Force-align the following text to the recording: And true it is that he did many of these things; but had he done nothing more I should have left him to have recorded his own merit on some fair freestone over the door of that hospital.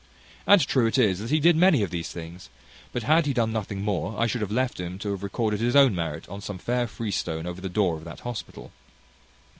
And 0.47 0.65
true 0.65 0.87
it 0.87 0.97
is 0.97 1.19
that 1.19 1.29
he 1.29 1.39
did 1.39 1.55
many 1.55 1.83
of 1.83 1.91
these 1.91 2.09
things; 2.09 2.49
but 2.91 3.03
had 3.03 3.27
he 3.27 3.33
done 3.33 3.53
nothing 3.53 3.83
more 3.83 4.19
I 4.19 4.25
should 4.25 4.41
have 4.41 4.49
left 4.51 4.79
him 4.79 4.97
to 4.97 5.11
have 5.11 5.21
recorded 5.21 5.59
his 5.59 5.75
own 5.75 5.93
merit 5.93 6.27
on 6.27 6.41
some 6.41 6.57
fair 6.57 6.87
freestone 6.87 7.45
over 7.45 7.61
the 7.61 7.69
door 7.69 7.97
of 7.97 8.03
that 8.05 8.21
hospital. 8.21 8.71